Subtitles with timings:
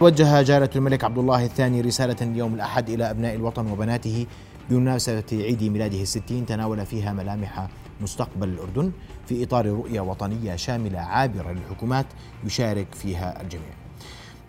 [0.00, 4.26] وجه جلالة الملك عبد الله الثاني رسالة اليوم الأحد إلى أبناء الوطن وبناته
[4.70, 7.68] بمناسبة عيد ميلاده الستين تناول فيها ملامح
[8.00, 8.92] مستقبل الأردن
[9.26, 12.06] في إطار رؤية وطنية شاملة عابرة للحكومات
[12.44, 13.68] يشارك فيها الجميع.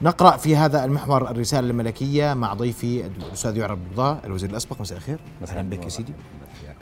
[0.01, 4.81] نقرأ في هذا المحور الرسالة الملكية مع ضيفي الأستاذ يعرب بضاء الوزير الأسبق.
[4.81, 5.19] مساء الخير.
[5.49, 6.13] أهلا بك يا سيدي.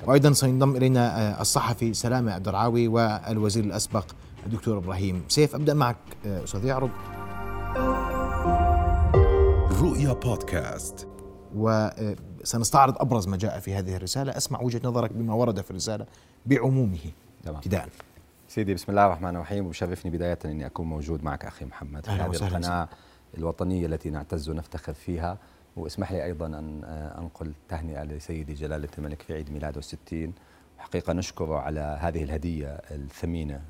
[0.05, 4.05] وأيضا سينضم إلينا الصحفي سلامة عبد الرعاوي والوزير الأسبق
[4.45, 5.55] الدكتور إبراهيم سيف.
[5.55, 6.89] أبدأ معك أستاذ يعرب.
[9.98, 11.08] رؤيا بودكاست.
[11.56, 14.38] وسنستعرض أبرز ما جاء في هذه الرسالة.
[14.38, 16.06] أسمع وجهة نظرك بما ورد في الرسالة
[16.46, 17.00] بعمومه.
[17.48, 17.90] ابتداء.
[18.48, 19.66] سيدي بسم الله الرحمن الرحيم.
[19.66, 22.06] وبشرفني بداية أني أكون موجود معك أخي محمد.
[22.06, 22.90] في هذه القناة
[23.38, 25.38] الوطنية التي نعتز ونفتخر فيها.
[25.78, 26.84] واسمح لي أيضا أن
[27.18, 30.34] أنقل تهنئة لسيدي جلاله الملك في عيد ميلاده الستين.
[30.78, 33.62] حقيقه نشكره على هذه الهدية الثمينة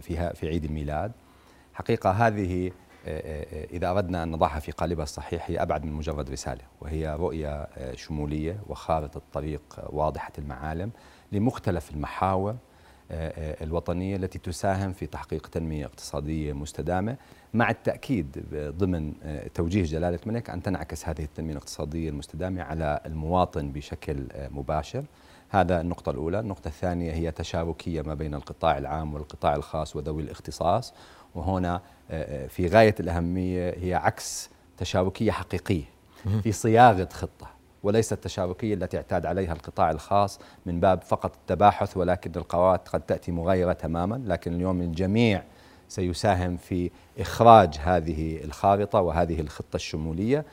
[0.00, 1.12] فيها في عيد الميلاد.
[1.74, 2.72] حقيقة هذه
[3.06, 8.60] إذا أردنا أن نضعها في قالبها الصحيح هي أبعد من مجرد رسالة وهي رؤية شمولية
[8.68, 10.90] وخارطة طريق واضحة المعالم
[11.32, 12.56] لمختلف المحاور
[13.10, 17.16] الوطنية التي تساهم في تحقيق تنمية اقتصادية مستدامة
[17.54, 19.12] مع التأكيد ضمن
[19.54, 25.04] توجيه جلالة الملك أن تنعكس هذه التنمية الاقتصادية المستدامة على المواطن بشكل مباشر.
[25.50, 26.40] هذا النقطة الأولى.
[26.40, 30.94] النقطة الثانية هي تشاركية ما بين القطاع العام والقطاع الخاص وذوي الاختصاص.
[31.38, 31.80] وهنا
[32.48, 35.84] في غاية الأهمية هي عكس تشاركية حقيقية.
[36.42, 37.46] في صياغة خطة
[37.82, 43.32] وليست التشاركية التي اعتاد عليها القطاع الخاص من باب فقط التباحث ولكن القرارات قد تأتي
[43.32, 44.22] مغايرة تماما.
[44.26, 45.42] لكن اليوم الجميع
[45.88, 50.44] سيساهم في إخراج هذه الخارطة وهذه الخطة الشمولية.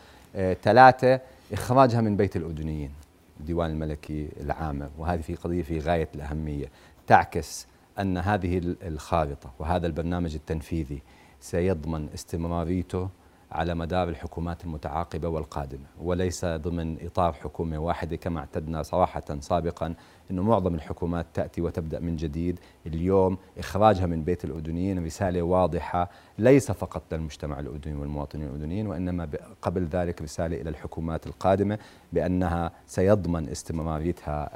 [0.64, 1.20] ثلاثة
[1.54, 2.92] إخراجها من بيت الأردنيين
[3.40, 6.70] الديوان الملكي العامة وهذه في قضية في غاية الأهمية.
[7.08, 7.68] تعكس
[8.00, 11.02] أن هذه الخارطة وهذا البرنامج التنفيذي
[11.40, 13.10] سيضمن استمراريته
[13.52, 19.94] على مدار الحكومات المتعاقبة والقادمة وليس ضمن إطار حكومة واحدة كما اعتدنا صراحة سابقا
[20.32, 22.60] أنه معظم الحكومات تأتي وتبدأ من جديد.
[22.86, 29.30] اليوم إخراجها من بيت الأردنيين رسالة واضحة ليس فقط للمجتمع الأردني والمواطنين الأردنيين وإنما
[29.62, 31.80] قبل ذلك رسالة إلى الحكومات القادمة
[32.14, 34.50] بأنها سيضمن استمراريتها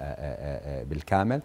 [0.84, 1.42] بالكامل.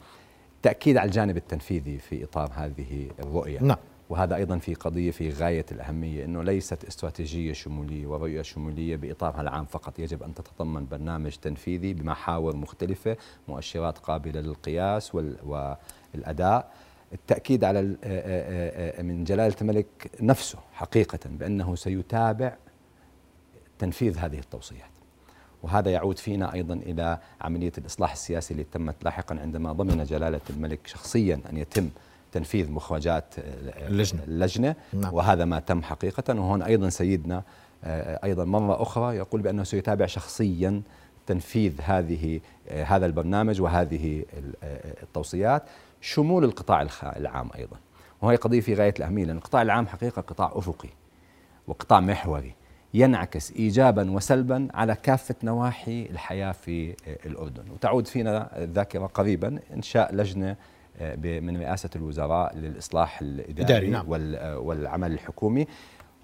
[0.64, 3.60] تأكيد على الجانب التنفيذي في إطار هذه الرؤية.
[3.60, 3.76] نعم.
[4.08, 9.64] وهذا أيضا في قضية في غاية الأهمية إنه ليست استراتيجية شمولية ورؤية شمولية باطارها العام
[9.64, 9.98] فقط.
[9.98, 13.16] يجب أن تتضمن برنامج تنفيذي بمحاور مختلفة
[13.48, 15.14] مؤشرات قابلة للقياس
[16.14, 16.72] والأداء.
[17.12, 17.82] التأكيد على
[19.02, 22.56] من جلالة الملك نفسه حقيقه بأنه سيتابع
[23.78, 24.93] تنفيذ هذه التوصيات.
[25.64, 30.86] وهذا يعود فينا أيضا إلى عملية الإصلاح السياسي اللي تمت لاحقا عندما ضمن جلالة الملك
[30.86, 31.88] شخصيا أن يتم
[32.32, 33.34] تنفيذ مخرجات
[33.88, 34.74] اللجنة, اللجنة.
[34.92, 35.14] نعم.
[35.14, 36.34] وهذا ما تم حقيقة.
[36.34, 37.42] وهون أيضا سيدنا
[38.24, 40.82] أيضا مرة أخرى يقول بأنه سيتابع شخصيا
[41.26, 44.24] تنفيذ هذه هذا البرنامج وهذه
[45.02, 45.62] التوصيات.
[46.00, 47.76] شمول القطاع العام أيضا.
[48.22, 50.88] وهي قضية في غاية الأهمية لأن القطاع العام حقيقة قطاع أفقي
[51.66, 52.54] وقطاع محوري.
[52.94, 56.94] ينعكس إيجابا وسلبا على كافة نواحي الحياة في
[57.26, 57.62] الأردن.
[57.72, 60.56] وتعود فينا الذاكرة قريبا إنشاء لجنة
[61.18, 64.08] من رئاسة الوزراء للإصلاح الإداري نعم.
[64.58, 65.66] والعمل الحكومي.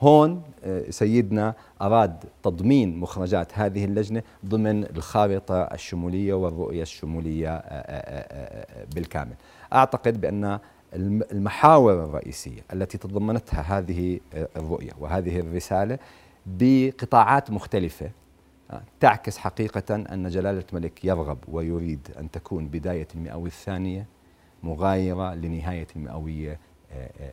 [0.00, 0.42] هون
[0.91, 7.62] سيدنا أراد تضمين مخرجات هذه اللجنة ضمن الخارطة الشمولية والرؤية الشمولية
[8.94, 9.34] بالكامل.
[9.72, 10.58] أعتقد بأن
[11.32, 14.20] المحاور الرئيسية التي تضمنتها هذه
[14.56, 15.98] الرؤية وهذه الرسالة
[16.46, 18.10] بقطاعات مختلفة.
[19.00, 24.06] تعكس حقيقة أن جلالة الملك يرغب ويريد أن تكون بداية المئوية الثانية
[24.62, 26.58] مغايرة لنهاية المئوية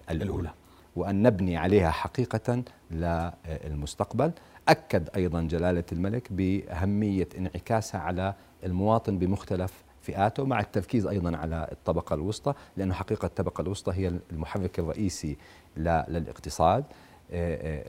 [0.10, 0.52] الأولى.
[0.96, 4.32] وأن نبني عليها حقيقة للمستقبل
[4.68, 12.14] أكد أيضا جلالة الملك بأهمية انعكاسها على المواطن بمختلف فئاته مع التركيز أيضا على الطبقة
[12.14, 15.38] الوسطى لأنه حقيقة الطبقة الوسطى هي المحرك الرئيسي
[15.78, 16.84] للإقتصاد.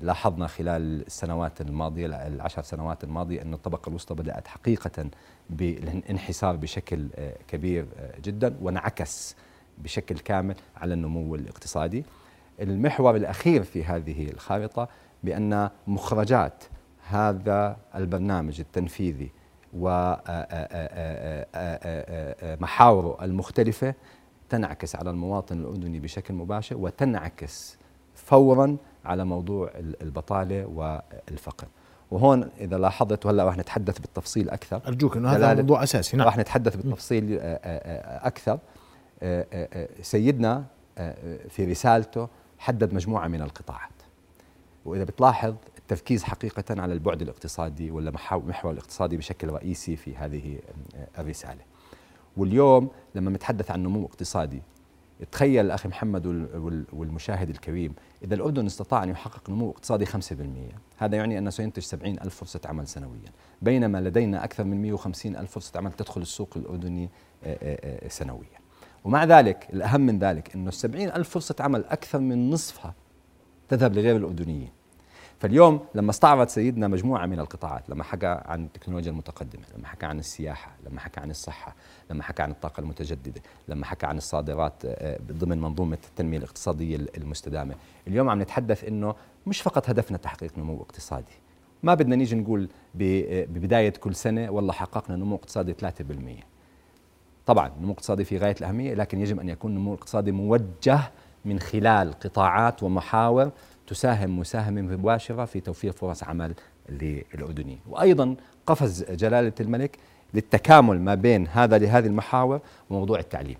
[0.01, 5.07] لاحظنا خلال السنوات الماضية العشر سنوات الماضية أن الطبقة الوسطى بدأت حقيقة
[5.51, 7.09] بالانحسار بشكل
[7.49, 7.87] كبير
[8.25, 9.37] جدا وانعكس
[9.79, 12.05] بشكل كامل على النمو الاقتصادي.
[12.61, 14.89] المحور الأخير في هذه الخارطة
[15.25, 16.65] بأن مخرجات
[17.09, 19.31] هذا البرنامج التنفيذي
[19.75, 20.15] ومحاوره
[23.25, 23.95] المختلفة
[24.49, 27.79] تنعكس على المواطن الأردني بشكل مباشر وتنعكس
[28.15, 28.77] فورا
[29.09, 31.67] على موضوع البطالة والفقر.
[32.11, 34.81] وهون إذا لاحظت وهلأ راح نتحدث بالتفصيل أكثر.
[34.87, 36.27] أرجوك إنه هذا موضوع أساسي نعم.
[36.27, 38.59] راح نتحدث بالتفصيل أكثر.
[40.03, 40.65] سيدنا
[41.49, 42.29] في رسالته
[42.59, 43.91] حدد مجموعة من القطاعات.
[44.85, 50.59] وإذا بتلاحظ التركيز حقيقة على البعد الاقتصادي ولا محور الاقتصادي بشكل رئيسي في هذه
[51.19, 51.61] الرسالة.
[52.37, 54.63] واليوم لما نتحدث عن نمو اقتصادي
[55.33, 56.27] تخيل الأخي محمد
[56.93, 57.95] والمشاهد الكريم
[58.25, 60.11] إذا الأردن استطاع أن يحقق نمو اقتصادي 5%
[60.99, 63.33] هذا يعني أنه سينتج 70 ألف فرصة عمل سنويا.
[63.63, 67.09] بينما لدينا أكثر من 150 ألف فرصة عمل تدخل السوق الأردني
[68.09, 68.59] سنويا.
[69.05, 72.95] ومع ذلك الأهم من ذلك أنه 70 ألف فرصة عمل أكثر من نصفها
[73.69, 74.78] تذهب لغير الأردنيين.
[75.39, 80.19] فاليوم لما استعرض سيدنا مجموعة من القطاعات لما حكى عن التكنولوجيا المتقدمة لما حكى عن
[80.19, 81.75] السياحة لما حكى عن الصحة
[82.11, 87.75] لما حكى عن الطاقة المتجددة لما حكى عن الصادرات آه، ضمن منظومة التنمية الاقتصادية المستدامة
[88.07, 89.15] اليوم عم نتحدث أنه
[89.47, 91.33] مش فقط هدفنا تحقيق نمو اقتصادي.
[91.83, 92.63] ما بدنا نيجي نقول
[93.03, 96.45] آه، ببداية كل سنة والله حققنا نمو اقتصادي 3%
[97.47, 101.01] طبعا نمو اقتصادي في غاية الأهمية لكن يجب أن يكون نمو اقتصادي موجه
[101.45, 103.51] من خلال قطاعات ومحاور
[103.89, 106.55] تساهم مساهمة مباشرة في توفير فرص عمل
[106.89, 107.81] للأردنيين.
[107.89, 108.37] وأيضا
[108.67, 109.97] قفز جلالة الملك
[110.35, 113.57] للتكامل ما بين هذا لهذه المحاور وموضوع التعليم.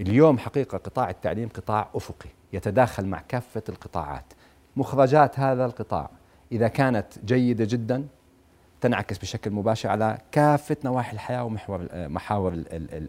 [0.00, 4.24] اليوم حقيقة قطاع التعليم قطاع أفقي يتداخل مع كافة القطاعات.
[4.76, 6.10] مخرجات هذا القطاع
[6.52, 8.06] إذا كانت جيدة جدا
[8.80, 12.52] تنعكس بشكل مباشر على كافة نواحي الحياة ومحور محاور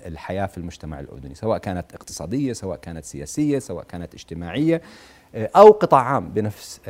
[0.08, 4.82] الحياة في المجتمع الأردني سواء كانت اقتصادية سواء كانت سياسية سواء كانت اجتماعية.
[5.36, 6.82] أو قطاع عام بنفس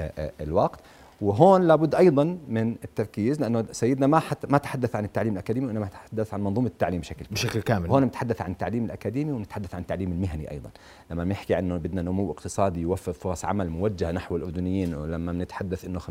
[0.42, 0.80] الوقت.
[1.24, 5.86] وهون لابد أيضا من التركيز لأنه سيدنا ما حت ما تحدث عن التعليم الأكاديمي وإنما
[5.86, 7.90] تحدث عن منظومة التعليم بشكل بشكل كامل.
[7.90, 10.70] هون نتحدث عن التعليم الأكاديمي ونتحدث عن التعليم المهني أيضا.
[11.12, 16.00] لما بنحكي إنه بدنا نمو اقتصادي يوفر فرص عمل موجهة نحو الأردنيين ولما بنتحدث إنه
[16.00, 16.06] 50%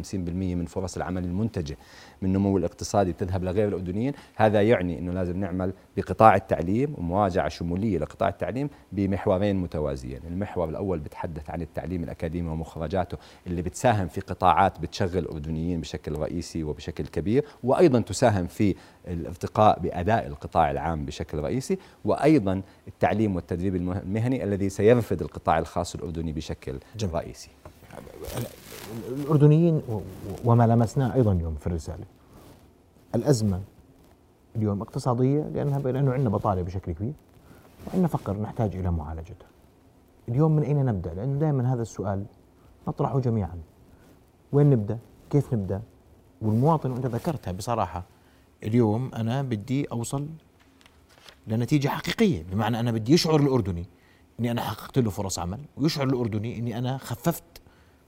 [0.54, 1.76] من فرص العمل المنتجة
[2.22, 7.98] من النمو الاقتصادي تذهب لغير الأردنيين هذا يعني إنه لازم نعمل بقطاع التعليم ومواجعه شمولية
[7.98, 10.20] لقطاع التعليم بمحورين متوازيين.
[10.26, 16.64] المحور الأول بتحدث عن التعليم الأكاديمي ومخرجاته اللي بتساهم في قطاعات بتشغل أردنيين بشكل رئيسي
[16.64, 18.74] وبشكل كبير وأيضا تساهم في
[19.08, 26.32] الارتقاء بأداء القطاع العام بشكل رئيسي وأيضا التعليم والتدريب المهني الذي سيرفد القطاع الخاص الأردني
[26.32, 27.14] بشكل جميل.
[27.14, 27.48] رئيسي
[29.08, 29.82] الأردنيين
[30.44, 32.04] وما لمسناه أيضا اليوم في الرسالة
[33.14, 33.60] الأزمة
[34.56, 37.12] اليوم اقتصادية لأنها لأنه عندنا بطالة بشكل كبير
[37.86, 39.46] وعندنا فقر نحتاج إلى معالجته
[40.28, 42.24] اليوم من أين نبدأ؟ لأنه دائما هذا السؤال
[42.88, 43.58] نطرحه جميعا
[44.52, 44.98] وين نبدأ؟
[45.30, 45.82] كيف نبدأ؟
[46.42, 48.04] والمواطن وأنت ذكرتها بصراحة
[48.62, 50.28] اليوم أنا بدي أوصل
[51.46, 53.86] لنتيجة حقيقية بمعنى أنا بدي يشعر الأردني
[54.40, 57.44] إني أنا حققت له فرص عمل ويشعر الأردني إني أنا خففت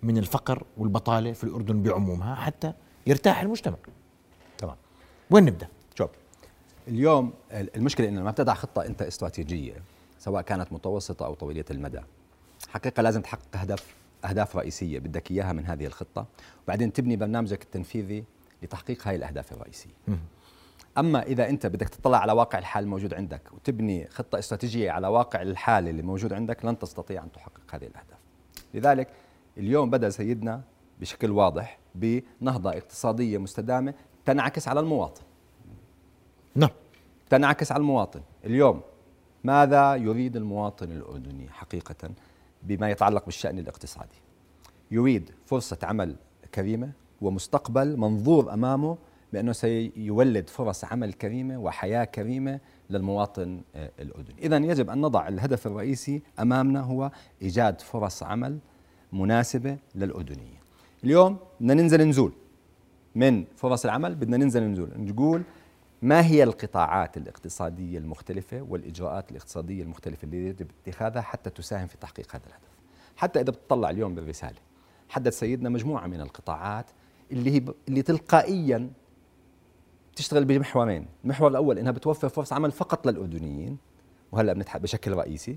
[0.02, 2.72] من الفقر والبطالة في الأردن بعمومها حتى
[3.06, 3.76] يرتاح المجتمع
[4.58, 4.76] تمام
[5.30, 6.10] وين نبدأ شوف
[6.88, 9.74] اليوم المشكلة إنه ما بتضع خطة أنت استراتيجية
[10.18, 12.00] سواء كانت متوسطة أو طويلة المدى
[12.68, 13.94] حقيقة لازم تحقق هدف
[14.24, 14.98] أهداف رئيسية.
[14.98, 16.26] بدك إياها من هذه الخطة.
[16.64, 18.24] وبعدين تبني برنامجك التنفيذي
[18.62, 19.90] لتحقيق هذه الأهداف الرئيسية.
[20.98, 25.42] أما إذا أنت بدك تطلع على واقع الحال الموجود عندك وتبني خطة استراتيجية على واقع
[25.42, 28.18] الحال اللي موجود عندك لن تستطيع أن تحقق هذه الأهداف.
[28.74, 29.08] لذلك
[29.58, 30.62] اليوم بدأ سيدنا
[31.00, 33.94] بشكل واضح بنهضة اقتصادية مستدامة
[34.24, 35.22] تنعكس على المواطن.
[36.54, 36.70] نعم.
[37.30, 38.20] تنعكس على المواطن.
[38.44, 38.80] اليوم
[39.44, 42.10] ماذا يريد المواطن الأردني حقيقة؟
[42.64, 44.16] بما يتعلق بالشأن الاقتصادي.
[44.90, 46.16] يريد فرصة عمل
[46.54, 46.90] كريمة
[47.20, 48.98] ومستقبل منظور أمامه
[49.32, 52.60] بأنه سيولد فرص عمل كريمة وحياة كريمة
[52.90, 54.34] للمواطن آه، الأردني.
[54.42, 57.10] إذا يجب أن نضع الهدف الرئيسي أمامنا هو
[57.42, 58.58] إيجاد فرص عمل
[59.12, 60.58] مناسبة للأردنيين.
[61.04, 62.32] اليوم بدنا ننزل نزول.
[63.14, 64.88] من فرص العمل بدنا ننزل نزول.
[64.96, 65.42] نقول
[66.04, 72.36] ما هي القطاعات الاقتصادية المختلفة والإجراءات الاقتصادية المختلفة اللي يجب اتخاذها حتى تساهم في تحقيق
[72.36, 72.68] هذا الهدف؟
[73.16, 74.58] حتى إذا بتطلع اليوم بالرسالة
[75.08, 76.86] حدد سيدنا مجموعة من القطاعات
[77.32, 78.90] اللي هي اللي تلقائيا
[80.16, 81.06] تشتغل بمحورين.
[81.24, 83.78] المحور الأول إنها بتوفر فرص عمل فقط للأردنيين
[84.32, 85.56] وهلأ بنتحدث بشكل رئيسي.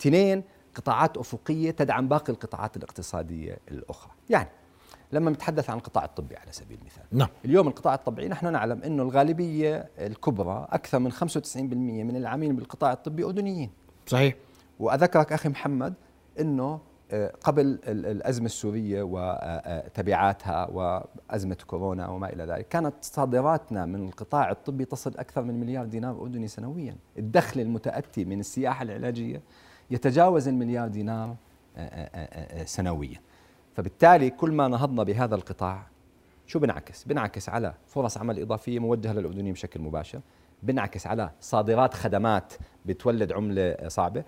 [0.00, 0.42] اثنين
[0.74, 4.12] قطاعات أفقية تدعم باقي القطاعات الاقتصادية الأخرى.
[4.30, 4.48] يعني
[5.12, 7.04] لما نتحدث عن القطاع الطبي على سبيل المثال.
[7.12, 7.28] نعم.
[7.44, 13.24] اليوم القطاع الطبي نحن نعلم إنه الغالبية الكبرى أكثر من 95% من العاملين بالقطاع الطبي
[13.24, 13.70] أردنيين.
[14.06, 14.34] صحيح.
[14.80, 15.94] وأذكرك أخي محمد
[16.40, 24.50] إنه آه، قبل الأزمة السورية وتبعاتها وأزمة كورونا وما إلى ذلك كانت صادراتنا من القطاع
[24.50, 26.96] الطبي تصل أكثر من مليار دينار أردني سنويا.
[27.18, 29.42] الدخل المتأتي من السياحة العلاجية
[29.90, 31.36] يتجاوز المليار دينار
[31.76, 33.20] آه، آه، سنويا.
[33.78, 35.86] فبالتالي كل ما نهضنا بهذا القطاع
[36.46, 40.20] شو بنعكس؟ بنعكس على فرص عمل إضافية موجهة للأردنيين بشكل مباشر
[40.62, 42.52] بنعكس على صادرات خدمات
[42.86, 44.24] بتولد عملة صعبة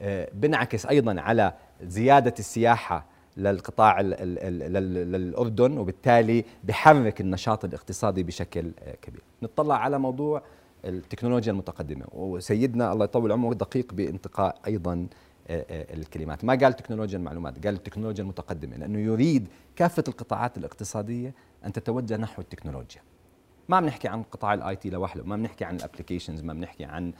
[0.00, 9.22] آه، بنعكس أيضا على زيادة السياحة للقطاع للأردن وبالتالي بحرك النشاط الاقتصادي بشكل كبير.
[9.42, 10.42] نطلع على موضوع
[10.84, 15.06] التكنولوجيا المتقدمة وسيدنا الله يطول عمره دقيق بانتقاء أيضا
[15.50, 22.16] الكلمات ما قال تكنولوجيا المعلومات قال التكنولوجيا المتقدمة لأنه يريد كافة القطاعات الاقتصادية أن تتوجه
[22.16, 23.02] نحو التكنولوجيا
[23.68, 27.12] ما بنحكي عن قطاع ال IT لوحده ما بنحكي عن ال applications ما بنحكي عن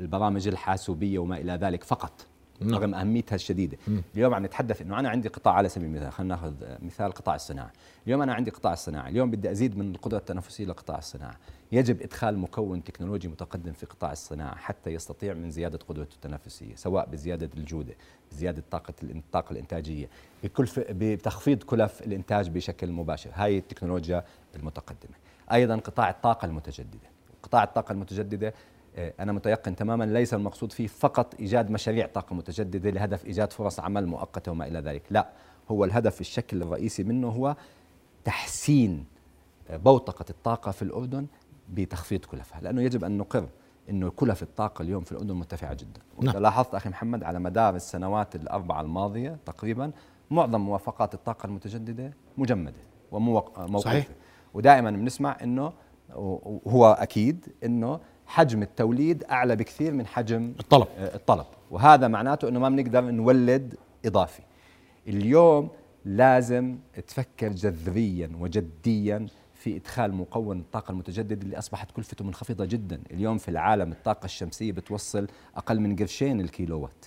[0.00, 2.35] البرامج الحاسوبيه وما إلى ذلك فقط نعم.
[2.62, 3.78] رغم اهميتها الشديدة.
[3.88, 3.98] م.
[4.14, 7.72] اليوم عم نتحدث إنه أنا عندي قطاع على سبيل المثال خلينا ناخذ مثال قطاع الصناعة.
[8.06, 11.36] اليوم أنا عندي قطاع الصناعة اليوم بدي أزيد من القدرة التنافسية لقطاع الصناعة.
[11.72, 17.06] يجب إدخال مكون تكنولوجي متقدم في قطاع الصناعة حتى يستطيع من زيادة قدرته التنافسية سواء
[17.06, 17.94] بزيادة الجودة
[18.30, 20.08] بزيادة طاقة الطاقة الإنتاجية
[20.44, 23.30] بكلف بتخفيض كلف الإنتاج بشكل مباشر.
[23.34, 24.24] هاي التكنولوجيا
[24.56, 25.14] المتقدمة.
[25.52, 27.08] أيضا قطاع الطاقة المتجددة.
[27.42, 28.54] قطاع الطاقة المتجددة
[28.96, 34.06] أنا متيقن تماما ليس المقصود فيه فقط إيجاد مشاريع طاقة متجددة لهدف إيجاد فرص عمل
[34.06, 35.28] مؤقتة وما إلى ذلك لا
[35.70, 37.56] هو الهدف الشكل الرئيسي منه هو
[38.24, 39.04] تحسين
[39.70, 41.26] آه، بوتقة الطاقة في الأردن
[41.72, 43.48] بتخفيض كلفها لأنه يجب أن نقر
[43.90, 46.36] أنه كلف الطاقة اليوم في الأردن مرتفعة جدا نعم.
[46.36, 49.90] لاحظت أخي محمد على مدار السنوات الأربعة الماضية تقريبا
[50.30, 52.80] معظم موافقات الطاقة المتجددة مجمدة
[53.12, 54.08] وموقوفة صحيح.
[54.54, 55.72] ودائما بنسمع أنه
[56.66, 60.86] هو أكيد أنه حجم التوليد أعلى بكثير من حجم الطلب.
[60.98, 61.46] آه، الطلب.
[61.70, 63.74] وهذا معناته إنه ما بنقدر نولد
[64.06, 64.42] إضافي.
[65.08, 65.68] اليوم
[66.04, 73.00] لازم تفكر جذريا وجديا في إدخال مكون الطاقه المتجدده اللي أصبحت كلفته منخفضة جدا.
[73.10, 77.06] اليوم في العالم الطاقة الشمسية بتوصل أقل من قرشين الكيلو وات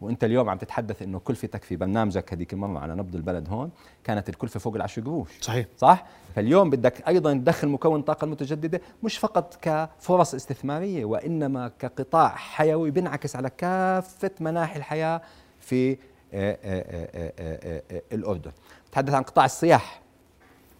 [0.00, 3.70] وانت اليوم عم تتحدث انه كلفتك في برنامجك هذيك المرة على نبض البلد هون
[4.04, 5.40] كانت الكلفه فوق العشر قروش.
[5.40, 5.66] صحيح.
[5.78, 12.90] صح؟ فاليوم بدك أيضا تدخل مكون الطاقه المتجدده مش فقط كفرص استثمارية وإنما كقطاع حيوي
[12.90, 15.22] بينعكس على كافة مناحي الحياة
[15.60, 15.96] في آه،
[16.34, 18.52] آه، آه، الأردن.
[18.92, 20.00] تحدث عن قطاع السياحه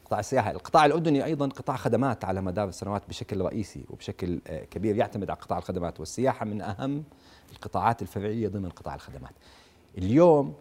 [0.04, 5.30] قطاع السياحه القطاع الأردني أيضا قطاع خدمات على مدار السنوات بشكل رئيسي وبشكل كبير يعتمد
[5.30, 6.00] على قطاع الخدمات.
[6.00, 7.04] والسياحة من أهم
[7.52, 9.32] القطاعات الفرعية ضمن قطاع الخدمات.
[9.98, 10.54] اليوم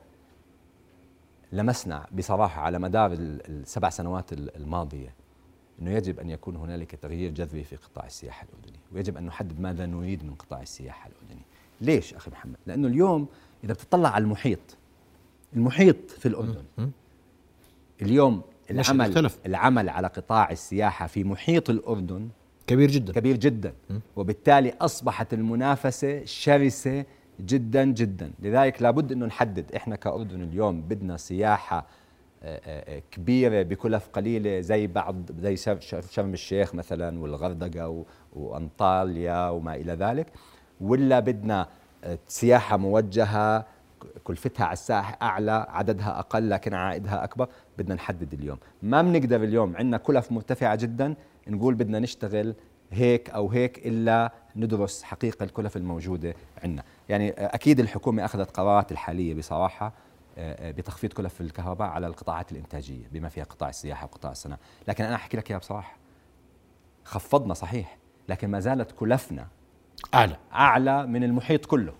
[1.51, 5.13] لمسنا بصراحة على مدار السبع سنوات الماضية
[5.81, 9.85] إنه يجب أن يكون هنالك تغيير جذري في قطاع السياحة الأردني ويجب أن نحدد ماذا
[9.85, 11.41] نريد من قطاع السياحة الأردني.
[11.81, 13.27] ليش أخي محمد؟ لأنه اليوم
[13.63, 14.59] إذا بتطلع على المحيط
[15.53, 16.63] المحيط في الأردن
[18.01, 18.41] اليوم
[18.71, 22.29] العمل العمل على قطاع السياحة في محيط الأردن
[22.69, 23.13] كبير جدا.
[23.13, 23.73] كبير جدا.
[24.15, 27.05] وبالتالي أصبحت المنافسة شرسة
[27.39, 28.31] جدا جدا.
[28.39, 29.71] لذلك لابد إنه نحدد.
[29.75, 31.85] إحنا كأردن اليوم بدنا سياحة
[32.43, 35.55] آه، آه، كبيرة بكلف قليلة زي بعض زي
[36.11, 40.27] شرم الشيخ مثلا والغردقة وأنطاليا وما إلى ذلك.
[40.81, 41.67] ولا بدنا
[42.03, 43.65] آه، سياحة موجهة
[44.23, 47.47] كلفتها على الساحة أعلى عددها أقل لكن عائدها أكبر.
[47.77, 48.57] بدنا نحدد اليوم.
[48.83, 49.75] ما بنقدر اليوم.
[49.75, 51.15] عندنا كلف مرتفعة جدا.
[51.49, 52.55] نقول بدنا نشتغل
[52.91, 56.83] هيك أو هيك إلا ندرس حقيقة الكلف الموجودة عندنا.
[57.09, 59.93] يعني أكيد الحكومة أخذت قرارات الحالية بصراحة
[60.37, 64.59] آه، آه، بتخفيض كلف الكهرباء على القطاعات الإنتاجية بما فيها قطاع السياحة وقطاع الصناعة.
[64.87, 65.97] لكن أنا أحكي لك إياها بصراحة
[67.03, 67.97] خفضنا صحيح
[68.29, 69.47] لكن ما زالت كلفنا
[70.13, 70.35] أعلى.
[70.53, 71.93] أعلى من المحيط كله.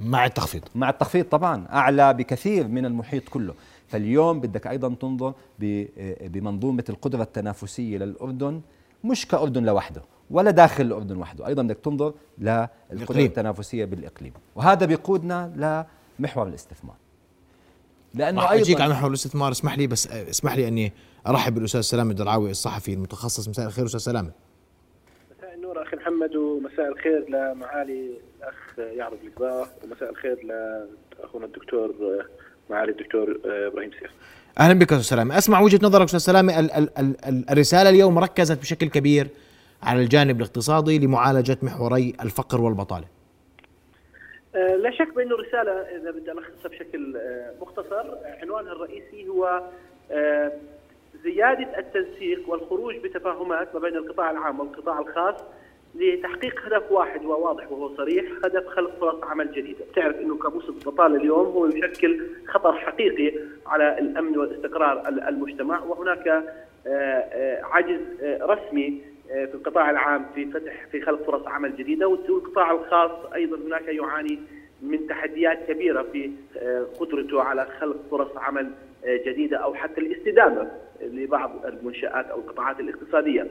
[0.00, 0.62] مع التخفيض.
[0.74, 3.54] مع التخفيض طبعا أعلى بكثير من المحيط كله.
[3.92, 5.34] فاليوم بدك أيضا تنظر
[6.20, 8.60] بمنظومة القدرة التنافسية للأردن
[9.04, 11.46] مش كأردن لوحده ولا داخل الأردن وحده.
[11.46, 14.32] أيضا بدك تنظر للقدرة التنافسية بالإقليم.
[14.56, 15.84] وهذا بيقودنا
[16.18, 16.96] لمحور الاستثمار.
[18.14, 19.52] لأنه أيضا أجيك على محور الاستثمار.
[19.52, 20.92] اسمح لي بس اسمح لي أني
[21.26, 23.48] أرحب بالأستاذ سلام الدرعاوي الصحفي المتخصص.
[23.48, 24.30] مساء الخير أستاذ سلامة.
[25.38, 30.38] مساء النور أخي محمد ومساء الخير لمعالي الأخ يعرض الكبار ومساء الخير
[31.18, 31.94] لأخونا الدكتور
[32.70, 34.10] معالي الدكتور آه، إبراهيم سيف.
[34.60, 35.38] أهلا بك أستاذ سلامة.
[35.38, 36.58] أسمع وجهة نظرك أستاذ سلامة.
[36.60, 39.28] ال ال ال الرسالة اليوم ركزت بشكل كبير
[39.82, 43.04] على الجانب الاقتصادي لمعالجة محوري الفقر والبطالة.
[44.54, 48.06] آه، لا شك بانه الرسالة إذا بدي ألخصها بشكل آه، مختصر
[48.42, 49.62] عنوانها الرئيسي هو
[51.24, 55.34] زيادة التنسيق والخروج بتفاهمات ما بين القطاع العام والقطاع الخاص
[55.94, 61.16] لتحقيق هدف واحد وواضح وهو صريح هدف خلق فرص عمل جديدة، بتعرف إنه كابوس البطالة
[61.16, 66.28] اليوم هو يشكل خطر حقيقي على الأمن والاستقرار المجتمع وهناك
[66.86, 72.08] آه، آه، عجز آه، رسمي في القطاع العام في فتح في خلق فرص عمل جديدة
[72.08, 74.38] والقطاع الخاص أيضا هناك يعاني
[74.82, 76.30] من تحديات كبيرة في
[77.00, 78.70] قدرته على خلق فرص عمل
[79.06, 80.70] جديدة أو حتى الاستدامة
[81.02, 83.46] لبعض المنشآت أو القطاعات الاقتصادية.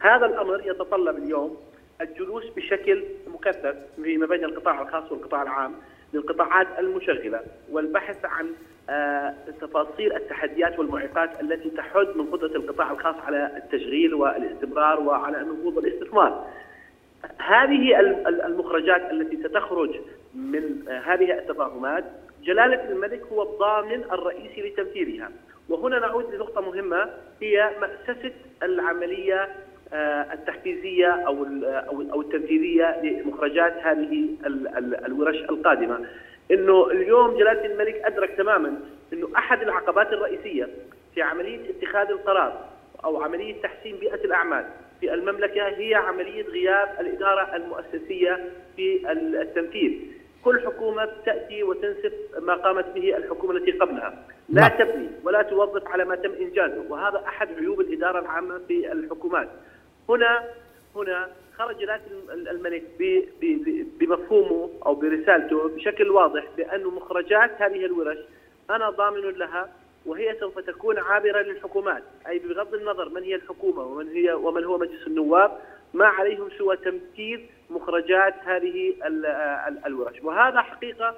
[0.00, 1.56] هذا الأمر يتطلب اليوم
[2.00, 5.74] الجلوس بشكل مكثف فيما بين القطاع الخاص والقطاع العام
[6.14, 7.40] للقطاعات المشغلة
[7.70, 8.46] والبحث عن
[8.90, 15.78] آه، تفاصيل التحديات والمعيقات التي تحد من قدرة القطاع الخاص على التشغيل والاستمرار وعلى نهوض
[15.78, 16.46] الاستثمار.
[17.38, 20.00] هذه المخرجات التي ستخرج
[20.34, 22.04] من هذه التفاهمات
[22.42, 25.30] جلالة الملك هو الضامن الرئيسي لتنفيذها
[25.68, 29.48] وهنا نعود لنقطة مهمة هي مأسسة العملية آه،
[30.32, 31.46] التحفيزية أو
[32.12, 34.28] أو التنفيذيه لمخرجات هذه
[35.06, 36.06] الورش القادمة
[36.50, 38.80] إنه اليوم جلالة الملك أدرك تماما
[39.12, 40.68] إنه أحد العقبات الرئيسية
[41.14, 42.64] في عملية اتخاذ القرار
[43.04, 44.64] أو عملية تحسين بيئة الأعمال
[45.00, 48.44] في المملكة هي عملية غياب الإدارة المؤسسية
[48.76, 49.92] في التنفيذ.
[50.44, 54.78] كل حكومة تأتي وتنسف ما قامت به الحكومة التي قبلها، لا نعم.
[54.78, 59.48] تبني ولا توظف على ما تم إنجازه، وهذا أحد عيوب الإدارة العامة في الحكومات.
[60.10, 60.44] هنا
[60.96, 62.82] هنا خرج جلاله الملك
[63.98, 68.18] بمفهومه أو برسالته بشكل واضح بأن مخرجات هذه الورش
[68.70, 69.72] أنا ضامن لها
[70.06, 74.78] وهي سوف تكون عابرة للحكومات، أي بغض النظر من هي الحكومة ومن هي ومن هو
[74.78, 75.58] مجلس النواب
[75.94, 77.40] ما عليهم سوى تنفيذ
[77.70, 78.94] مخرجات هذه
[79.86, 81.14] الورش، وهذا حقيقة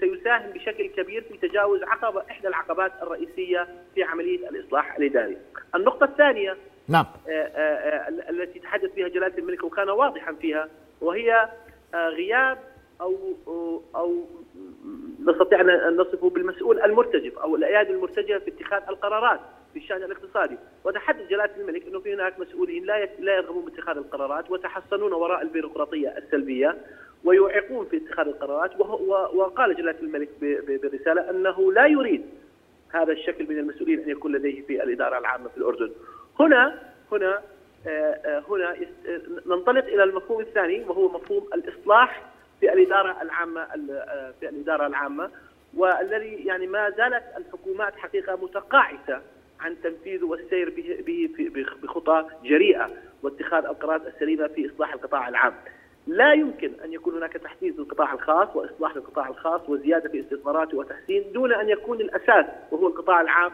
[0.00, 5.36] سيساهم بشكل كبير في تجاوز عقبه إحدى العقبات الرئيسية في عملية الإصلاح الإداري.
[5.74, 6.56] النقطة الثانية
[6.88, 7.06] نعم.
[7.28, 10.68] آه، آه، آه، التي تحدث فيها جلالة الملك وكان واضحا فيها
[11.00, 11.48] وهي
[11.94, 12.58] غياب
[13.00, 13.16] أو
[13.96, 14.24] أو
[15.26, 19.40] نستطيع أن نصفه بالمسؤول المرتجف أو الأيادي المرتجفة في اتخاذ القرارات
[19.72, 20.56] في الشأن الاقتصادي.
[20.84, 26.08] وتحدث جلالة الملك أنه في هناك مسؤولين لا لا يرغبون باتخاذ القرارات وتحصنون وراء البيروقراطية
[26.08, 26.76] السلبية
[27.24, 28.80] ويعيقون في اتخاذ القرارات.
[29.34, 30.28] وقال جلالة الملك
[30.82, 32.22] برسالة أنه لا يريد
[32.90, 35.90] هذا الشكل من المسؤولين أن يكون لديه في الإدارة العامة في الأردن.
[36.40, 36.78] هنا
[37.12, 37.42] هنا
[37.86, 37.90] آه،
[38.24, 42.22] آه، هنا آه، ننطلق إلى المفهوم الثاني وهو مفهوم الإصلاح
[42.60, 43.66] في الإدارة العامة
[44.40, 45.30] في الإدارة العامة
[45.76, 49.22] والذي يعني ما زالت الحكومات حقيقة متقاعسة
[49.60, 50.70] عن تنفيذه والسير
[51.06, 51.30] به
[51.82, 52.90] بخطى جريئة
[53.22, 55.54] واتخاذ القرارات السليمة في إصلاح القطاع العام.
[56.06, 61.32] لا يمكن أن يكون هناك تحديث للقطاع الخاص وإصلاح للقطاع الخاص وزيادة في استثماراته وتحسين
[61.32, 63.52] دون أن يكون الأساس وهو القطاع العام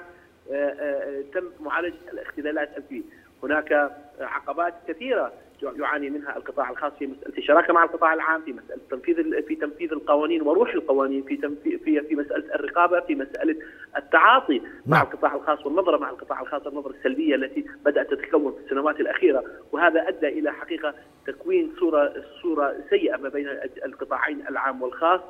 [1.35, 3.03] تم معالجه الاختلالات فيه.
[3.43, 5.33] هناك عقبات كثيرة
[5.63, 9.93] يعاني منها القطاع الخاص في مسألة الشراكة مع القطاع العام في مسألة تنفيذ في تنفيذ
[9.93, 13.57] القوانين وروح القوانين في في في مسألة الرقابة في مسألة
[13.97, 15.07] التعاطي مع نعم.
[15.07, 20.09] القطاع الخاص والنظرة مع القطاع الخاص النظرة السلبية التي بدأت تتكون في السنوات الأخيرة وهذا
[20.09, 20.95] أدى إلى حقيقة
[21.27, 23.49] تكوين صوره صورة سيئة ما بين
[23.85, 25.21] القطاعين العام والخاص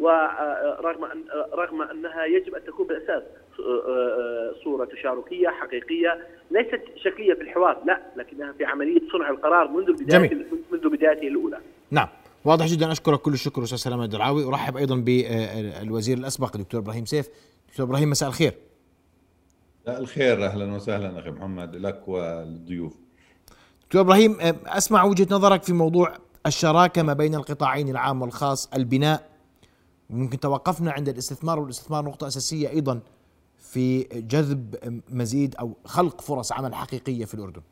[0.00, 3.22] ورغم أن رغم أنها يجب أن تكون بالأساس
[4.64, 10.18] صورة تشاركية حقيقية ليست شكلية في الحوار لا لكنها في عملية صنع القرار منذ البدايه
[10.18, 10.46] جميل.
[10.72, 11.58] منذ بدايته الأولى.
[11.90, 12.08] نعم.
[12.44, 14.44] واضح جدا أشكرك كل الشكر أستاذ سلامة الدرعاوي.
[14.44, 17.28] أرحب أيضا بالوزير الأسبق الدكتور إبراهيم سيف.
[17.68, 18.52] دكتور إبراهيم مساء الخير.
[19.82, 20.44] مساء الخير.
[20.44, 22.94] أهلا وسهلا أخي محمد لك والضيوف.
[23.86, 26.14] دكتور إبراهيم أسمع وجهة نظرك في موضوع
[26.46, 29.27] الشراكة ما بين القطاعين العام والخاص البناء
[30.10, 33.00] ممكن توقفنا عند الاستثمار والاستثمار نقطة أساسية أيضا
[33.58, 34.76] في جذب
[35.10, 37.62] مزيد أو خلق فرص عمل حقيقية في الأردن.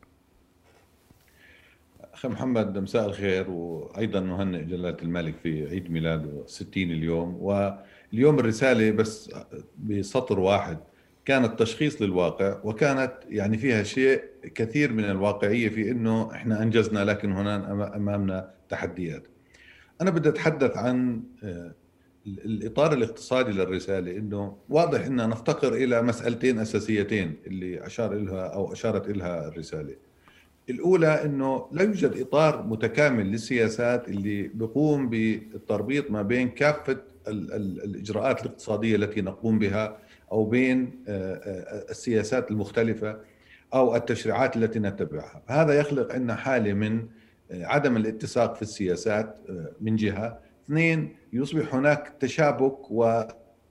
[2.14, 7.37] أخي محمد مساء الخير وأيضا نهنئ جلالة الملك في عيد ميلاده 60 اليوم.
[7.40, 9.31] واليوم الرسالة بس
[9.79, 10.79] بسطر واحد.
[11.25, 14.22] كانت تشخيص للواقع وكانت يعني فيها شيء
[14.55, 19.22] كثير من الواقعية في أنه إحنا أنجزنا لكن هنا أمامنا تحديات.
[20.01, 21.22] أنا بدي أتحدث عن
[22.26, 29.08] الإطار الاقتصادي للرسالة إنه واضح ان نفتقر إلى مسألتين أساسيتين اللي أشار لها أو أشارت
[29.08, 29.94] لها الرسالة.
[30.70, 36.96] الأولى إنه لا يوجد إطار متكامل للسياسات اللي بيقوم بالتربيط ما بين كافة
[37.28, 39.98] الإجراءات الاقتصادية التي نقوم بها
[40.32, 43.20] أو بين آه، آه، السياسات المختلفة
[43.74, 47.06] أو التشريعات التي نتبعها، هذا يخلق عندنا حالة من
[47.50, 49.38] آه، عدم الاتساق في السياسات
[49.80, 53.22] من جهة اثنين يصبح هناك تشابك و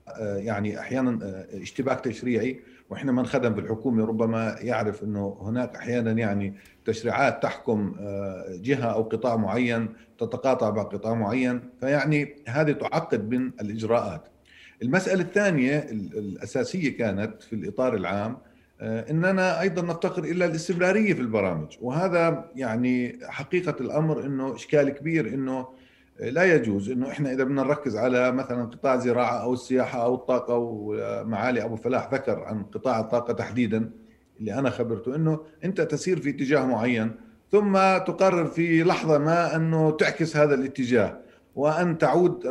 [0.08, 6.12] آه، يعني أحيانا آه، اشتباك تشريعي وإحنا من خدم بالحكومة ربما يعرف إنه هناك أحيانا
[6.12, 13.30] يعني تشريعات تحكم آه، جهة أو قطاع معين تتقاطع مع قطاع معين فيعني هذه تعقد
[13.34, 14.28] من الإجراءات.
[14.82, 18.38] المسألة الثانية الأساسية كانت في الإطار العام
[18.80, 25.68] إننا أيضا نفتقر إلى الاستمرارية في البرامج وهذا يعني حقيقة الأمر إنه إشكال كبير إنه
[26.20, 30.54] لا يجوز إنه إحنا إذا بدنا نركز على مثلا قطاع الزراعه أو السياحة أو الطاقة
[30.56, 33.90] ومعالي أبو فلاح ذكر عن قطاع الطاقة تحديدا
[34.40, 37.12] اللي أنا خبرته إنه أنت تسير في اتجاه معين
[37.52, 41.18] ثم تقرر في لحظة ما أنه تعكس هذا الاتجاه
[41.56, 42.44] وأن تعود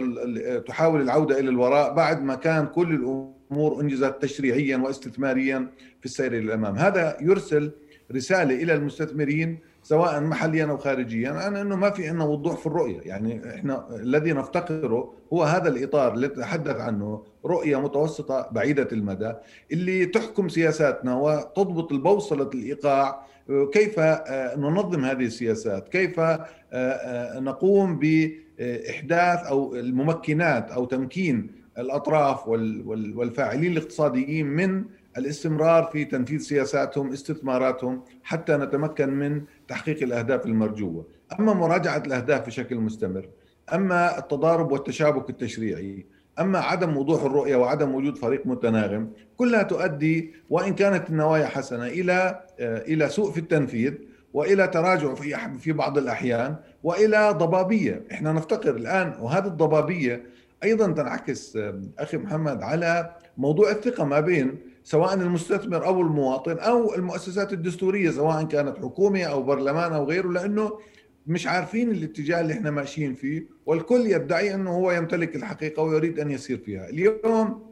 [0.67, 5.67] تحاول العودة إلى الوراء بعد ما كان كل الأمور أنجزت تشريعيا واستثماريا
[5.99, 7.71] في السير إلى الأمام، هذا يرسل
[8.11, 12.99] رسالة إلى المستثمرين سواء محليا أو خارجيا عن إنه ما في عندنا وضوح في الرؤية،
[13.01, 19.33] يعني إحنا الذي نفتقره هو هذا الإطار اللي تحدث عنه رؤية متوسطة بعيدة المدى
[19.71, 23.25] اللي تحكم سياساتنا وتضبط البوصله الإيقاع
[23.73, 32.47] كيف آه، ننظم هذه السياسات، كيف آه، آه، نقوم بإحداث أو الممكنات أو تمكين الأطراف
[32.47, 34.83] والفاعلين الاقتصاديين من
[35.17, 41.05] الاستمرار في تنفيذ سياساتهم استثماراتهم حتى نتمكن من تحقيق الأهداف المرجوة،
[41.39, 43.29] أما مراجعة الأهداف بشكل مستمر،
[43.73, 46.05] أما التضارب والتشابك التشريعي،
[46.39, 52.43] أما عدم وضوح الرؤية وعدم وجود فريق متناغم، كلها تؤدي وإن كانت النوايا حسنة إلى
[52.59, 53.93] إلى سوء في التنفيذ
[54.33, 60.23] وإلى تراجع في في بعض الأحيان وإلى ضبابية، إحنا نفتقر الآن وهذه الضبابية
[60.63, 61.57] أيضا تنعكس
[61.99, 68.43] أخي محمد على موضوع الثقة ما بين سواء المستثمر أو المواطن أو المؤسسات الدستورية سواء
[68.43, 70.79] كانت حكومة أو برلمان أو غيره لأنه
[71.27, 76.31] مش عارفين الاتجاه اللي إحنا ماشيين فيه والكل يدعي إنه هو يمتلك الحقيقة ويريد أن
[76.31, 76.89] يسير فيها.
[76.89, 77.63] اليوم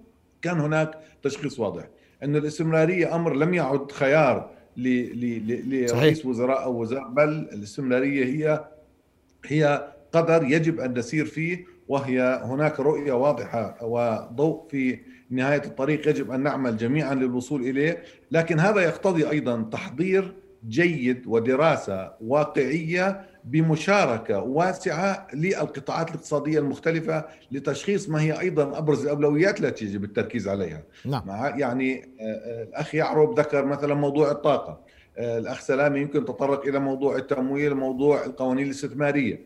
[0.41, 0.91] كان هناك
[1.23, 1.83] تشخيص واضح
[2.23, 8.65] ان الاستمرارية أمر لم يعد خيار لرئيس وزراء أو وزراء بل الاستمرارية هي
[9.45, 16.31] هي قدر يجب أن نسير فيه وهي هناك رؤية واضحة وضوء في نهاية الطريق يجب
[16.31, 20.33] أن نعمل جميعا للوصول إليه، لكن هذا يقتضي أيضا تحضير
[20.67, 29.85] جيد ودراسة واقعية بمشاركة واسعة للقطاعات الاقتصادية المختلفة لتشخيص ما هي أيضا أبرز الأولويات التي
[29.85, 30.83] يجب التركيز عليها.
[31.05, 31.23] نعم.
[31.59, 34.81] يعني آه، آه، الأخ يعرب ذكر مثلا موضوع الطاقة.
[35.17, 39.41] آه، الأخ سلامي يمكن تطرق إلى موضوع التمويل موضوع القوانين الاستثمارية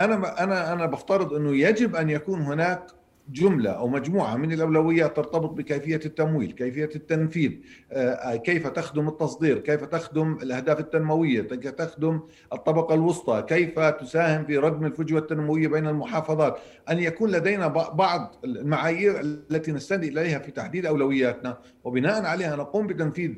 [0.00, 2.86] أنا أنا أنا بفترض أنه يجب أن يكون هناك
[3.28, 7.52] جملة أو مجموعة من الأولويات ترتبط بكيفية التمويل كيفية التنفيذ
[7.92, 12.20] آه، كيف تخدم التصدير كيف تخدم الأهداف التنموية كيف تخدم
[12.52, 16.58] الطبقة الوسطى كيف تساهم في ردم الفجوة التنموية بين المحافظات.
[16.90, 23.34] أن يكون لدينا بعض المعايير التي نستند إليها في تحديد أولوياتنا وبناء عليها نقوم بتنفيذ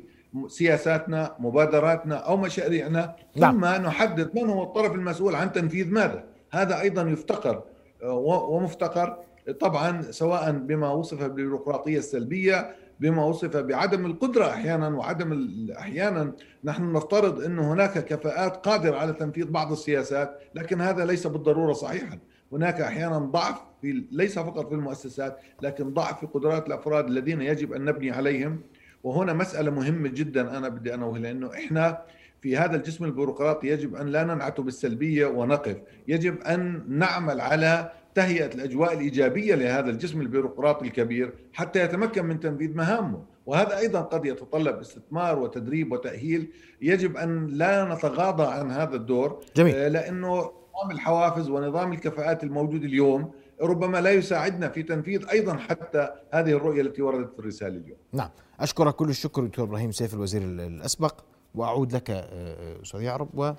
[0.47, 3.15] سياساتنا مبادراتنا أو مشاريعنا.
[3.35, 3.53] نعم.
[3.53, 6.23] ثم نحدد من هو الطرف المسؤول عن تنفيذ ماذا.
[6.51, 7.63] هذا أيضا يفتقر
[8.03, 8.13] آه،
[8.49, 9.17] ومفتقر.
[9.59, 17.43] طبعا سواء بما وصف بالبيروقراطية السلبية بما وصف بعدم القدرة أحيانا وعدم أحيانا نحن نفترض
[17.43, 22.19] إن هناك كفاءات قادرة على تنفيذ بعض السياسات لكن هذا ليس بالضرورة صحيحا.
[22.51, 27.73] هناك أحيانا ضعف في ليس فقط في المؤسسات لكن ضعف في قدرات الأفراد الذين يجب
[27.73, 28.61] أن نبني عليهم.
[29.03, 32.01] وهنا مسألة مهمة جدا أنا بدي انوه لأنه إحنا
[32.41, 35.77] في هذا الجسم البيروقراطي يجب أن لا ننعت بالسلبية ونقف.
[36.07, 42.75] يجب أن نعمل على تهيئة الأجواء الإيجابية لهذا الجسم البيروقراطي الكبير حتى يتمكن من تنفيذ
[42.75, 46.47] مهامه، وهذا أيضا قد يتطلب استثمار وتدريب وتأهيل،
[46.81, 49.75] يجب أن لا نتغاضى عن هذا الدور جميل.
[49.75, 56.09] آه، لأنه نظام الحوافز ونظام الكفاءات الموجود اليوم ربما لا يساعدنا في تنفيذ أيضا حتى
[56.33, 57.97] هذه الرؤية التي وردت في الرسالة اليوم.
[58.13, 61.13] نعم، أشكرك كل الشكر دكتور إبراهيم سيف الوزير الأسبق.
[61.55, 63.55] وأعود لك آه، آه، أستاذ يعرب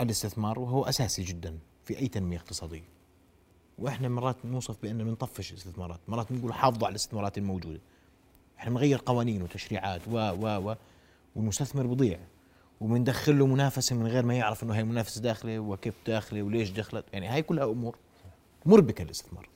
[0.00, 2.84] والاستثمار وهو أساسي جدا في أي تنمية اقتصادية.
[3.78, 7.80] وإحنا مرات نوصف بان بنطفش الاستثمارات مرات بنقول حافظوا على الاستثمارات الموجودة.
[8.58, 10.76] إحنا بنغير قوانين وتشريعات و و و
[11.36, 12.18] والمستثمر بضيع.
[12.80, 17.04] وبندخل له منافسة من غير ما يعرف إنه هي منافسة داخله وكيف داخله وليش دخلت
[17.12, 17.96] يعني هاي كلها أمور
[18.66, 19.48] مربكة للاستثمار.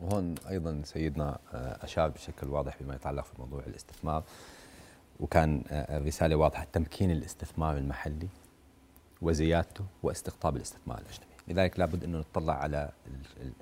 [0.00, 4.22] وهون أيضا سيدنا آه، أشار بشكل واضح بما يتعلق في موضوع الاستثمار.
[5.20, 6.66] وكان الرساله آه، واضحة.
[6.72, 8.28] تمكين الاستثمار المحلي
[9.22, 11.34] وزيادته واستقطاب الاستثمار الأجنبي.
[11.48, 12.90] لذلك لابد أنه نطلع على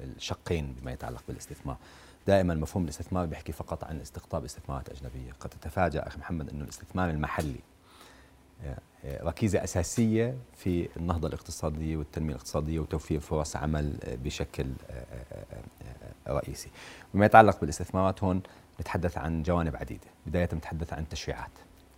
[0.00, 1.76] الشقين بما يتعلق بالاستثمار.
[2.26, 5.32] دائما مفهوم الاستثمار بيحكي فقط عن استقطاب استثمارات أجنبية.
[5.40, 7.60] قد تتفاجأ أخي محمد أنه الاستثمار المحلي
[8.64, 14.66] آه، آه، ركيزة أساسية في النهضة الاقتصادية والتنمية الاقتصادية وتوفير فرص عمل بشكل
[16.28, 16.70] رئيسي.
[17.14, 18.42] بما يتعلق بالاستثمارات هون
[18.82, 21.50] نتحدث عن جوانب عديدة، بداية نتحدث عن التشريعات.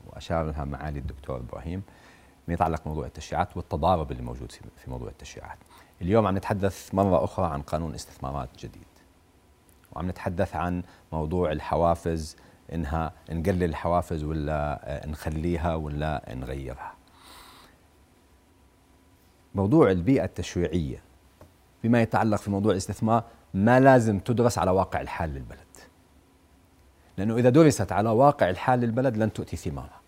[0.06, 1.82] وأشار لها معالي الدكتور إبراهيم
[2.48, 5.58] ما يتعلق بموضوع التشريعات والتضارب اللي موجود في موضوع التشريعات.
[6.02, 8.86] اليوم عم نتحدث مرة أخرى عن قانون استثمارات جديد.
[9.92, 12.36] وعم نتحدث عن موضوع الحوافز
[12.72, 16.94] إنها نقلل الحوافز ولا نخليها ولا نغيرها.
[19.54, 21.02] موضوع البيئة التشريعية
[21.84, 25.63] بما يتعلق في موضوع الاستثمار ما لازم تدرس على واقع الحال للبلد.
[27.18, 30.00] لأنه إذا درست على واقع الحال للبلد لن تؤتي ثمارها.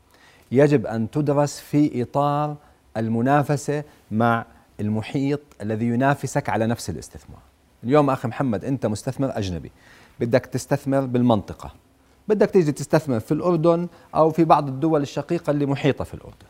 [0.53, 2.57] يجب أن تدرس في إطار
[2.97, 4.45] المنافسة مع
[4.81, 7.41] المحيط الذي ينافسك على نفس الاستثمار.
[7.85, 9.71] اليوم أخي محمد أنت مستثمر أجنبي.
[10.21, 11.71] بدك تستثمر بالمنطقة.
[12.29, 16.47] بدك تيجي تستثمر في الأردن أو في بعض الدول الشقيقة اللي محيطة في الأردن.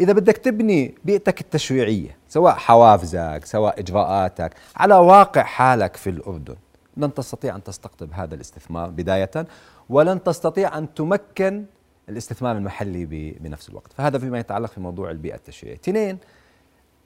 [0.00, 6.56] إذا بدك تبني بيئتك التشريعية سواء حوافزك سواء إجراءاتك على واقع حالك في الأردن
[6.96, 9.30] لن تستطيع أن تستقطب هذا الاستثمار بداية.
[9.90, 11.64] ولن تستطيع أن تمكن
[12.08, 13.06] الاستثمار المحلي
[13.40, 13.92] بنفس الوقت.
[13.92, 15.76] فهذا فيما يتعلق في موضوع البيئة التشريعية.
[15.76, 16.18] اثنين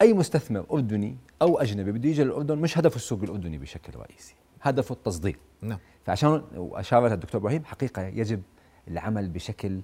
[0.02, 4.92] أي مستثمر أردني أو أجنبي بده يجي للأردن مش هدفه السوق الأردني بشكل رئيسي هدفه
[4.92, 5.38] التصدير.
[5.62, 5.78] نعم.
[6.04, 8.42] فعشان وأشار لها الدكتور إبراهيم حقيقة يجب
[8.88, 9.80] العمل بشكل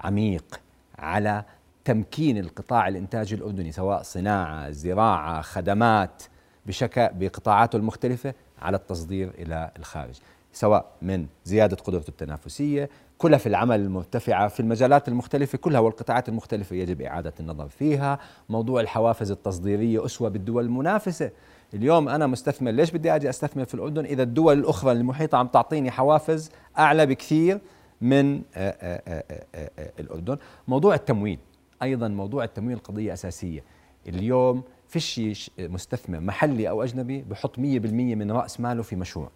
[0.00, 0.60] عميق
[0.98, 1.44] على
[1.84, 6.22] تمكين القطاع الإنتاجي الأردني سواء صناعة زراعة خدمات
[6.66, 10.18] بشكل بقطاعاته المختلفة على التصدير إلى الخارج.
[10.52, 17.02] سواء من زيادة قدرته التنافسية كلف العمل المرتفعة في المجالات المختلفة كلها والقطاعات المختلفة يجب
[17.02, 18.18] إعادة النظر فيها.
[18.48, 21.30] موضوع الحوافز التصديرية أسوة بالدول المنافسة.
[21.74, 25.90] اليوم أنا مستثمر ليش بدي أجي أستثمر في الأردن؟ إذا الدول الأخرى المحيطة عم تعطيني
[25.90, 27.60] حوافز أعلى بكثير
[28.00, 29.22] من آآ آآ
[29.54, 30.36] آآ الأردن.
[30.68, 31.38] موضوع التمويل
[31.82, 33.64] أيضا موضوع التمويل قضية أساسية.
[34.08, 39.30] اليوم فيش مستثمر محلي أو أجنبي بحط 100% من رأس ماله في مشروع.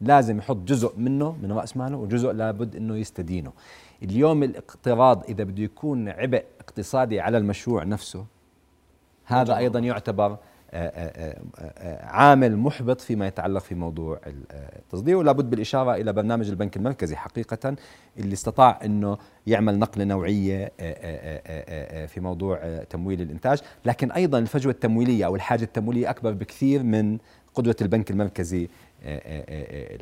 [0.00, 3.52] لازم يحط جزء منه من راس ماله وجزء لابد إنه يستدينه.
[4.02, 8.24] اليوم الاقتراض إذا بده يكون عبء اقتصادي على المشروع نفسه
[9.24, 10.36] هذا أيضا يعتبر
[10.70, 14.20] آه، آه، آه، عامل محبط فيما يتعلق في موضوع
[14.78, 17.76] التصدير ولا بد بالإشارة إلى برنامج البنك المركزي حقيقة
[18.18, 20.72] اللي استطاع أنه يعمل نقلة نوعية
[22.06, 23.58] في موضوع تمويل الإنتاج.
[23.84, 27.18] لكن أيضا الفجوة التمويلية أو الحاجة التمويلية أكبر بكثير من
[27.54, 28.68] قدوة البنك المركزي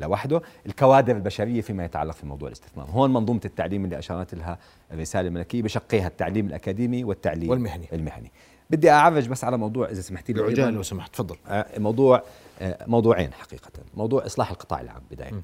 [0.01, 0.41] لوحده.
[0.65, 2.87] الكوادر البشرية فيما يتعلق في موضوع الاستثمار.
[2.89, 4.57] هون منظومة التعليم اللي أشارت لها
[4.91, 7.87] الرساله الملكيه بشقيها التعليم الأكاديمي والتعليم والمهني.
[7.93, 8.31] المهني.
[8.69, 11.35] بدي أعرج بس على موضوع إذا سمحتي لي بعجال لو سمحت تفضل.
[11.77, 12.23] موضوع
[12.87, 13.71] موضوعين حقيقة.
[13.93, 15.33] موضوع إصلاح القطاع العام بداية.
[15.33, 15.41] م.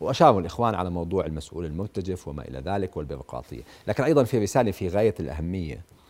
[0.00, 3.62] وأشاروا الإخوان على موضوع المسؤول المرتجف وما إلى ذلك والبيروقراطية.
[3.88, 6.03] لكن أيضا في رسالة في غاية الأهمية آه، آه،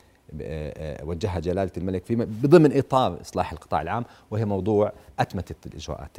[1.02, 6.16] وجهها جلالة الملك في بضمن إطار إصلاح القطاع العام وهي موضوع أتمتة الإجراءات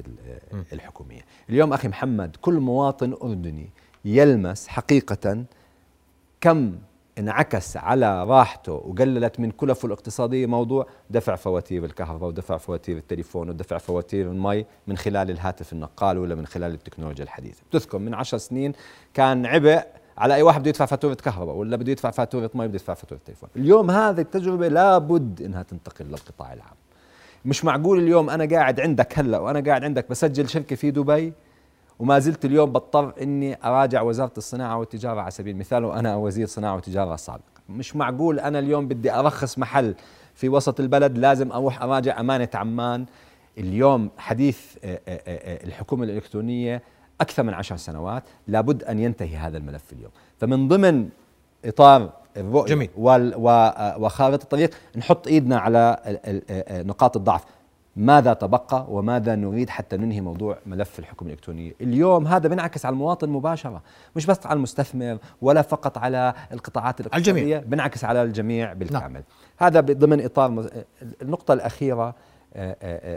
[0.73, 1.21] الحكومية.
[1.49, 3.69] اليوم أخي محمد كل مواطن أردني
[4.05, 5.43] يلمس حقيقة
[6.41, 6.75] كم
[7.19, 13.77] انعكس على راحته وقللت من كلفه الاقتصادية موضوع دفع فواتير الكهرباء ودفع فواتير التليفون ودفع
[13.77, 17.63] فواتير المي من خلال الهاتف النقال ولا من خلال التكنولوجيا الحديثة.
[17.69, 18.73] بتذكر من عشر سنين
[19.13, 19.85] كان عبء
[20.17, 23.19] على أي واحد بده يدفع فاتورة كهرباء ولا بده يدفع فاتورة مي بده يدفع فاتورة
[23.25, 23.49] تليفون.
[23.55, 26.75] اليوم هذه التجربة لابد إنها تنتقل للقطاع العام.
[27.45, 31.33] مش معقول اليوم أنا قاعد عندك هلأ وأنا قاعد عندك بسجل شركة في دبي
[31.99, 36.75] وما زلت اليوم بضطر إني أراجع وزارة الصناعة والتجارة على سبيل المثال وأنا وزير صناعة
[36.75, 39.95] وتجارة سابق مش معقول أنا اليوم بدي أرخص محل
[40.35, 43.05] في وسط البلد لازم أروح أراجع أمانة عمان.
[43.57, 46.81] اليوم حديث آه، آه، آه، الحكومة الإلكترونية
[47.21, 51.09] أكثر من عشر سنوات لابد أن ينتهي هذا الملف اليوم فمن ضمن
[51.65, 52.89] إطار الرؤية جميل.
[53.97, 55.97] وخارطة الطريق نحط إيدنا على
[56.71, 57.43] نقاط الضعف
[57.95, 63.29] ماذا تبقى وماذا نريد حتى ننهي موضوع ملف الحكم الإلكتروني اليوم هذا بينعكس على المواطن
[63.29, 63.81] مباشرة
[64.15, 67.59] مش بس على المستثمر ولا فقط على القطاعات الاقتصادية الجميع.
[67.59, 69.23] بينعكس على الجميع بالكامل نعم.
[69.57, 70.69] هذا ضمن إطار
[71.21, 72.15] النقطة الأخيرة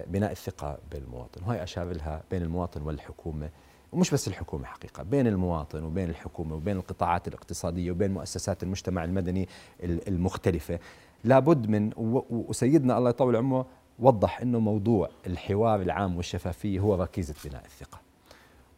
[0.06, 3.48] بناء الثقة بالمواطن وهي أشار لها بين المواطن والحكومة
[3.92, 9.48] ومش بس الحكومة حقيقة بين المواطن وبين الحكومة وبين القطاعات الاقتصادية وبين مؤسسات المجتمع المدني
[9.82, 10.78] المختلفة.
[11.24, 11.90] لابد من
[12.30, 13.66] وسيدنا الله يطول عمره
[13.98, 18.00] وضح أنه موضوع الحوار العام والشفافية هو ركيزة بناء الثقة.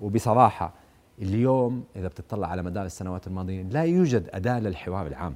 [0.01, 0.73] وبصراحة
[1.19, 5.35] اليوم إذا بتطلع على مدار السنوات الماضية لا يوجد أداة للحوار العام.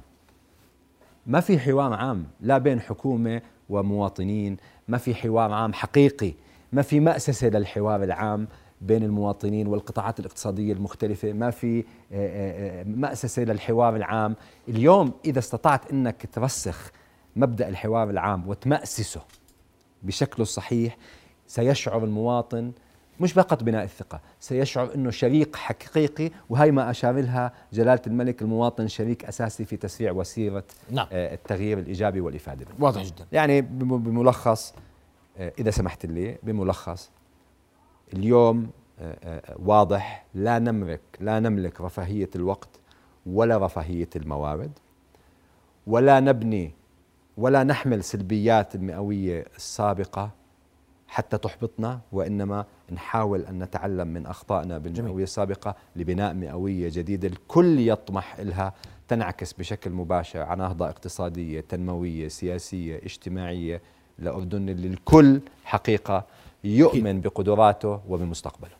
[1.27, 4.57] ما في حوار عام لا بين حكومة ومواطنين
[4.87, 6.33] ما في حوار عام حقيقي
[6.73, 8.47] ما في مأسسة للحوار العام
[8.81, 11.33] بين المواطنين والقطاعات الاقتصادية المختلفة.
[11.33, 14.35] ما في آه، آه، آه، مأسسة للحوار العام.
[14.69, 16.91] اليوم إذا استطعت أنك ترسخ
[17.35, 19.21] مبدأ الحوار العام وتمأسسه
[20.03, 20.97] بشكله الصحيح
[21.47, 22.71] سيشعر المواطن
[23.19, 28.87] مش فقط بناء الثقة سيشعر أنه شريك حقيقي وهي ما أشار لها جلالة الملك المواطن
[28.87, 31.07] شريك أساسي في تسريع وسيرة نعم.
[31.11, 33.25] التغيير الإيجابي والإفادة واضح جدا.
[33.31, 34.73] يعني بملخص
[35.39, 37.11] إذا سمحت لي بملخص
[38.13, 42.69] اليوم آه، آه، واضح لا نملك لا نملك رفاهية الوقت
[43.25, 44.71] ولا رفاهية الموارد
[45.87, 46.71] ولا نبني
[47.37, 50.29] ولا نحمل سلبيات المئوية السابقة
[51.07, 58.35] حتى تحبطنا وإنما نحاول أن نتعلم من أخطائنا بالمئوية السابقة لبناء مئوية جديدة الكل يطمح
[58.39, 58.73] إلها
[59.07, 63.81] تنعكس بشكل مباشر على نهضة اقتصادية تنموية سياسية اجتماعية.
[64.19, 66.25] الأردن اللي الكل حقيقة
[66.65, 68.75] يؤمن بقدراته وبمستقبله.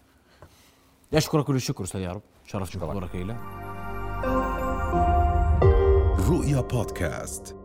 [1.14, 3.36] أشكرك كل الشكر أستاذ يعرب شرفت بحضورك إلى.
[6.30, 7.56] رؤيا بودكاست.